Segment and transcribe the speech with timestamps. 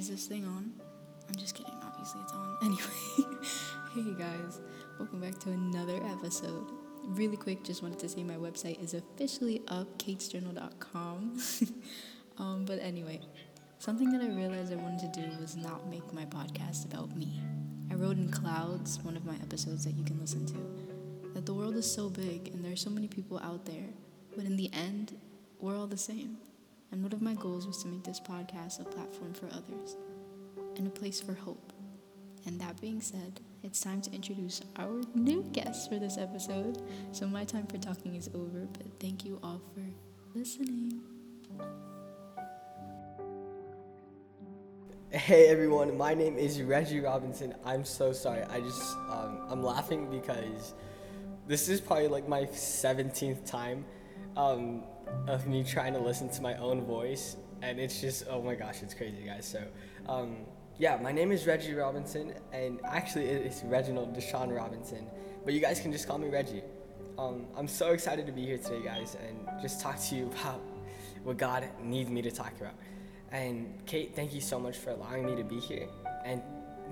[0.00, 0.72] Is this thing on?
[1.28, 1.74] I'm just kidding.
[1.84, 2.56] Obviously, it's on.
[2.62, 3.36] Anyway,
[3.94, 4.60] hey guys,
[4.98, 6.68] welcome back to another episode.
[7.04, 11.38] Really quick, just wanted to say my website is officially up, kaitsjournal.com.
[12.38, 13.20] um, but anyway,
[13.78, 17.38] something that I realized I wanted to do was not make my podcast about me.
[17.90, 21.52] I wrote in Clouds, one of my episodes that you can listen to, that the
[21.52, 23.90] world is so big and there are so many people out there,
[24.34, 25.14] but in the end,
[25.60, 26.38] we're all the same.
[26.92, 29.96] And one of my goals was to make this podcast a platform for others
[30.76, 31.72] and a place for hope.
[32.46, 36.82] And that being said, it's time to introduce our new guest for this episode.
[37.12, 39.82] So my time for talking is over, but thank you all for
[40.36, 41.00] listening.
[45.10, 47.54] Hey everyone, my name is Reggie Robinson.
[47.64, 48.42] I'm so sorry.
[48.44, 50.74] I just um, I'm laughing because
[51.46, 53.84] this is probably like my 17th time
[54.36, 54.82] um,
[55.26, 58.82] of me trying to listen to my own voice, and it's just oh my gosh,
[58.82, 59.46] it's crazy, guys.
[59.46, 59.62] So
[60.08, 60.36] um,
[60.78, 65.06] yeah, my name is Reggie Robinson, and actually it's Reginald Deshaun Robinson,
[65.44, 66.62] but you guys can just call me Reggie.
[67.18, 70.60] Um, I'm so excited to be here today, guys, and just talk to you about
[71.22, 72.74] what God needs me to talk about.
[73.30, 75.88] And Kait, thank you so much for allowing me to be here,
[76.24, 76.42] and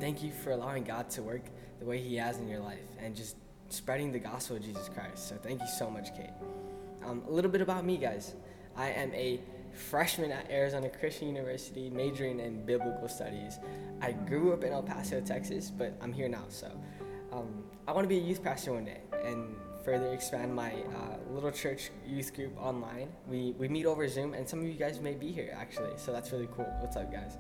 [0.01, 1.43] thank you for allowing God to work
[1.81, 3.37] the way He has in your life, and just
[3.71, 5.29] spreading the gospel of Jesus Christ.
[5.29, 6.33] So thank you so much, Kait.
[7.05, 8.35] Um, a little bit about me, guys.
[8.77, 9.41] I am a
[9.73, 13.59] freshman at Arizona Christian University, majoring in biblical studies.
[14.01, 16.45] I grew up in El Paso, Texas, but I'm here now.
[16.49, 16.71] So
[17.33, 21.33] um, I want to be a youth pastor one day and further expand my uh,
[21.33, 23.09] little church youth group online.
[23.27, 26.13] We, we meet over Zoom, and some of you guys may be here actually, so
[26.13, 26.71] that's really cool.
[26.81, 27.39] What's up, guys?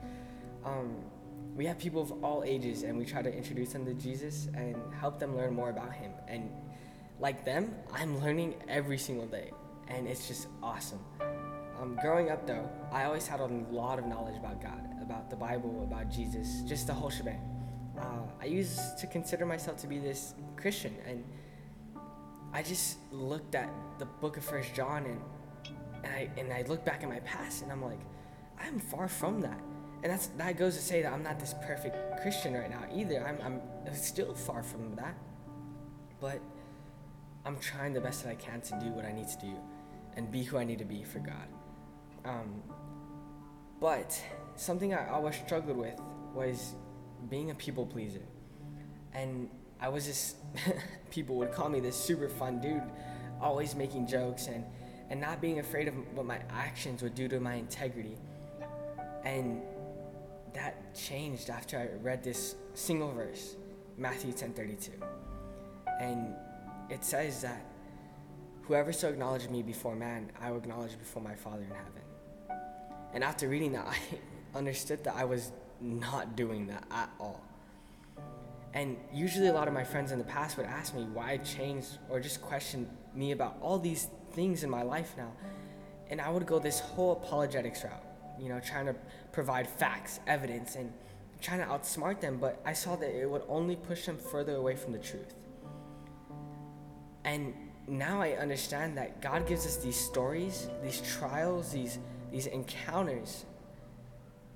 [0.64, 0.96] Um,
[1.56, 4.76] we have people of all ages, and we try to introduce them to Jesus and
[5.00, 6.12] help them learn more about Him.
[6.28, 6.50] And
[7.20, 9.50] like them, I'm learning every single day,
[9.88, 11.00] and it's just awesome.
[11.80, 15.36] Um, growing up, though, I always had a lot of knowledge about God, about the
[15.36, 17.40] Bible, about Jesus, just the whole shebang.
[17.98, 21.24] Uh, I used to consider myself to be this Christian, and
[22.52, 25.20] I just looked at the book of First John, and
[26.04, 28.00] and I and I look back at my past, and I'm like,
[28.60, 29.60] I'm far from that.
[30.02, 33.26] And that's that goes to say that I'm not this perfect Christian right now either.
[33.26, 35.16] I'm I'm still far from that,
[36.20, 36.40] but
[37.48, 39.54] I'm trying the best that I can to do what I need to do,
[40.18, 41.48] and be who I need to be for God.
[42.26, 42.62] Um,
[43.80, 44.22] but
[44.54, 45.98] something I always struggled with
[46.34, 46.74] was
[47.30, 48.20] being a people pleaser.
[49.14, 49.48] And
[49.80, 50.36] I was just,
[51.10, 52.82] people would call me this super fun dude,
[53.40, 54.62] always making jokes and,
[55.08, 58.18] and not being afraid of what my actions would do to my integrity.
[59.24, 59.62] And
[60.52, 63.56] that changed after I read this single verse,
[63.96, 64.90] Matthew 10:32.
[65.98, 66.34] And
[66.90, 67.64] it says that
[68.62, 72.02] whoever so acknowledged me before man, I will acknowledge before my Father in heaven.
[73.14, 73.86] And after reading that,
[74.54, 77.42] I understood that I was not doing that at all.
[78.74, 81.36] And usually, a lot of my friends in the past would ask me why I
[81.38, 85.32] changed or just question me about all these things in my life now.
[86.10, 88.04] And I would go this whole apologetics route,
[88.38, 88.94] you know, trying to
[89.32, 90.92] provide facts, evidence, and
[91.40, 92.38] trying to outsmart them.
[92.38, 95.34] But I saw that it would only push them further away from the truth.
[97.28, 97.52] And
[97.86, 101.98] now I understand that God gives us these stories, these trials, these,
[102.32, 103.44] these encounters,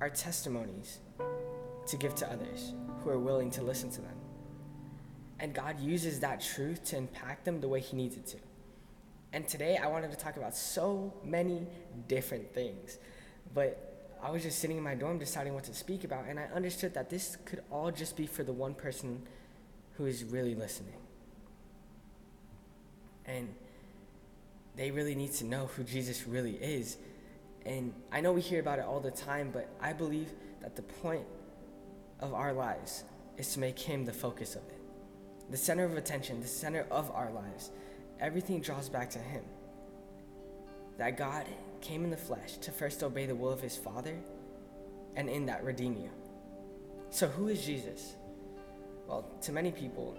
[0.00, 1.00] our testimonies
[1.86, 2.72] to give to others
[3.04, 4.16] who are willing to listen to them.
[5.38, 8.38] And God uses that truth to impact them the way He needs it to.
[9.34, 11.66] And today I wanted to talk about so many
[12.08, 12.96] different things.
[13.52, 16.44] But I was just sitting in my dorm deciding what to speak about, and I
[16.54, 19.20] understood that this could all just be for the one person
[19.98, 20.94] who is really listening.
[23.32, 23.48] And
[24.76, 26.98] they really need to know who Jesus really is.
[27.64, 30.30] And I know we hear about it all the time, but I believe
[30.60, 31.24] that the point
[32.20, 33.04] of our lives
[33.38, 34.80] is to make Him the focus of it,
[35.50, 37.70] the center of attention, the center of our lives.
[38.20, 39.44] Everything draws back to Him.
[40.98, 41.46] That God
[41.80, 44.16] came in the flesh to first obey the will of His Father,
[45.16, 46.10] and in that redeem you.
[47.10, 48.14] So, who is Jesus?
[49.06, 50.16] Well, to many people,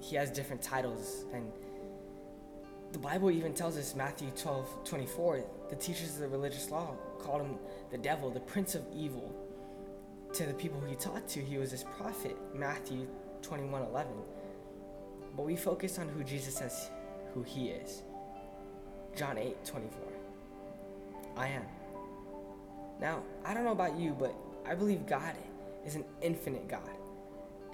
[0.00, 1.50] He has different titles, and
[2.92, 7.42] the Bible even tells us, Matthew 12 24, the teachers of the religious law called
[7.42, 7.56] him
[7.90, 9.34] the devil, the prince of evil
[10.34, 13.06] to the people he taught to, he was this prophet, Matthew
[13.42, 14.12] 21 11.
[15.36, 16.90] But we focus on who Jesus says
[17.32, 18.02] who he is.
[19.16, 20.00] John 8 24.
[21.36, 21.64] I am.
[23.00, 24.34] Now, I don't know about you, but
[24.66, 25.34] I believe God
[25.84, 26.90] is an infinite God.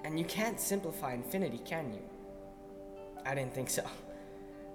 [0.03, 2.01] And you can't simplify infinity, can you?
[3.25, 3.83] I didn't think so.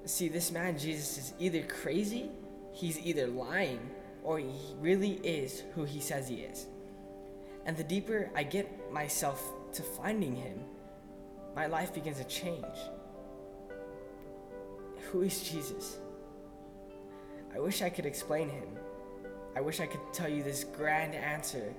[0.06, 2.30] See, this man, Jesus, is either crazy,
[2.72, 3.80] he's either lying,
[4.22, 6.66] or he really is who he says he is.
[7.66, 9.42] And the deeper I get myself
[9.74, 10.60] to finding Him,
[11.56, 12.64] my life begins to change.
[15.10, 15.98] Who is Jesus?
[17.54, 18.68] I wish I could explain Him.
[19.56, 21.72] I wish I could tell you this grand answer,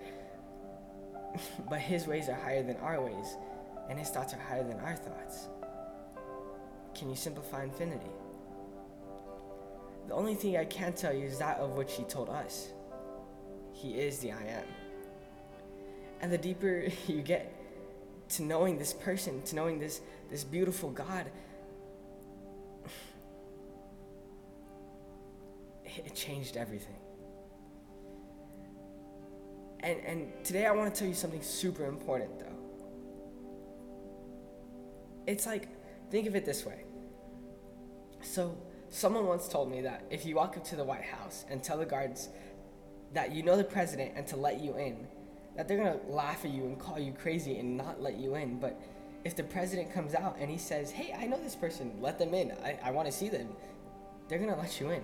[1.69, 3.35] but His ways are higher than our ways,
[3.89, 5.47] and His thoughts are higher than our thoughts.
[6.95, 8.09] Can you simplify infinity?
[10.07, 12.69] The only thing I can tell you is that of which He told us.
[13.73, 14.63] He is the I am.
[16.21, 17.51] And the deeper you get
[18.29, 19.99] to knowing this person, to knowing this,
[20.31, 21.29] this beautiful God,
[25.85, 26.95] it changed everything.
[29.81, 32.45] And, and today I want to tell you something super important, though.
[35.27, 35.67] It's like,
[36.15, 36.85] think of it this way.
[38.21, 38.57] So,
[38.89, 41.77] someone once told me that if you walk up to the White House and tell
[41.77, 42.29] the guards
[43.11, 45.07] that you know the president and to let you in,
[45.57, 48.59] that they're gonna laugh at you and call you crazy and not let you in.
[48.61, 48.79] But
[49.25, 52.33] if the president comes out and he says, Hey, I know this person, let them
[52.33, 53.49] in, I, I wanna see them,
[54.29, 55.03] they're gonna let you in.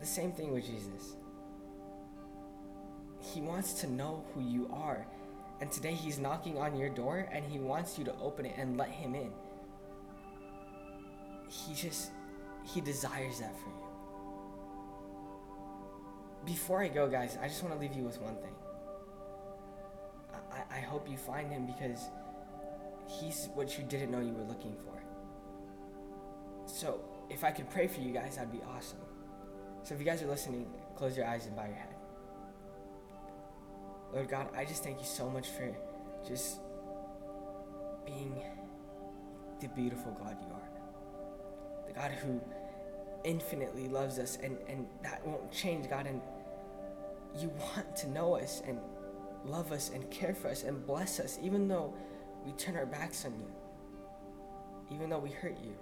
[0.00, 1.14] The same thing with Jesus.
[3.20, 5.06] He wants to know who you are.
[5.60, 8.76] And today he's knocking on your door and he wants you to open it and
[8.76, 9.30] let him in.
[11.48, 12.10] He just,
[12.64, 13.74] he desires that for you.
[16.46, 18.54] Before I go, guys, I just want to leave you with one thing.
[20.52, 22.08] I, I hope you find him because
[23.06, 25.02] he's what you didn't know you were looking for.
[26.66, 29.00] So, if I could pray for you guys, that'd be awesome.
[29.82, 30.66] So, if you guys are listening,
[30.96, 31.94] close your eyes and bow your head.
[34.12, 35.74] Lord God, I just thank you so much for
[36.26, 36.60] just
[38.04, 38.42] being
[39.60, 41.86] the beautiful God you are.
[41.86, 42.40] The God who
[43.24, 46.06] infinitely loves us and, and that won't change, God.
[46.06, 46.20] And
[47.38, 48.78] you want to know us and
[49.44, 51.94] love us and care for us and bless us, even though
[52.44, 55.74] we turn our backs on you, even though we hurt you.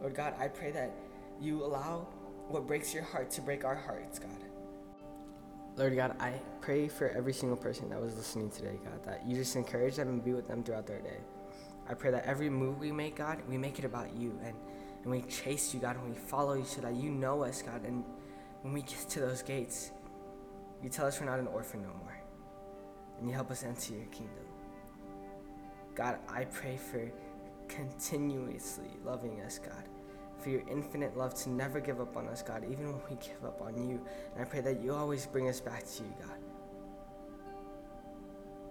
[0.00, 0.92] Lord God, I pray that
[1.40, 2.06] you allow
[2.48, 4.30] what breaks your heart to break our hearts, God.
[5.76, 6.32] Lord God, I
[6.62, 10.08] pray for every single person that was listening today, God, that you just encourage them
[10.08, 11.18] and be with them throughout their day.
[11.88, 14.54] I pray that every move we make, God, we make it about you and,
[15.02, 17.84] and we chase you, God, and we follow you so that you know us, God.
[17.84, 18.04] And
[18.62, 19.92] when we get to those gates,
[20.82, 22.18] you tell us we're not an orphan no more.
[23.18, 24.44] And you help us enter your kingdom.
[25.94, 27.10] God, I pray for
[27.68, 29.84] continuously loving us, God.
[30.38, 33.44] For your infinite love to never give up on us, God, even when we give
[33.44, 34.00] up on you.
[34.34, 36.38] And I pray that you always bring us back to you, God.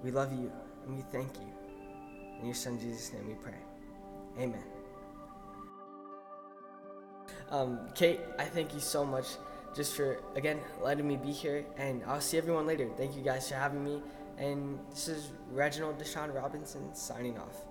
[0.03, 0.51] We love you
[0.85, 1.47] and we thank you.
[2.39, 3.57] In your son Jesus' name we pray.
[4.39, 4.63] Amen.
[7.49, 9.25] Um, Kait, I thank you so much
[9.75, 11.65] just for, again, letting me be here.
[11.77, 12.87] And I'll see everyone later.
[12.97, 14.01] Thank you guys for having me.
[14.37, 17.65] And this is Reginald Deshaun Robinson signing off.